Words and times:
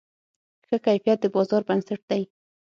ښه 0.67 0.77
کیفیت 0.85 1.17
د 1.21 1.25
بازار 1.35 1.61
بنسټ 1.67 2.01
دی. 2.09 2.23